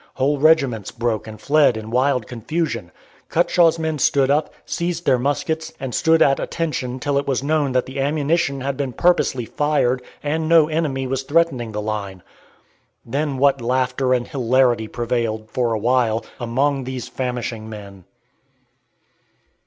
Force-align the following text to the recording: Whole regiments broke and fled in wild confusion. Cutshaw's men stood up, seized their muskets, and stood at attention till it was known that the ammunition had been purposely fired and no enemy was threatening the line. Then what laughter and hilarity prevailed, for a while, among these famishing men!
Whole 0.15 0.39
regiments 0.39 0.89
broke 0.89 1.27
and 1.27 1.39
fled 1.39 1.77
in 1.77 1.91
wild 1.91 2.25
confusion. 2.25 2.91
Cutshaw's 3.29 3.77
men 3.77 3.99
stood 3.99 4.31
up, 4.31 4.51
seized 4.65 5.05
their 5.05 5.19
muskets, 5.19 5.71
and 5.79 5.93
stood 5.93 6.23
at 6.23 6.39
attention 6.39 6.99
till 6.99 7.19
it 7.19 7.27
was 7.27 7.43
known 7.43 7.73
that 7.73 7.85
the 7.85 7.99
ammunition 7.99 8.61
had 8.61 8.77
been 8.77 8.93
purposely 8.93 9.45
fired 9.45 10.01
and 10.23 10.49
no 10.49 10.67
enemy 10.67 11.05
was 11.05 11.21
threatening 11.21 11.71
the 11.71 11.83
line. 11.83 12.23
Then 13.05 13.37
what 13.37 13.61
laughter 13.61 14.11
and 14.11 14.27
hilarity 14.27 14.87
prevailed, 14.87 15.51
for 15.51 15.71
a 15.73 15.77
while, 15.77 16.25
among 16.39 16.85
these 16.85 17.07
famishing 17.07 17.69
men! 17.69 18.05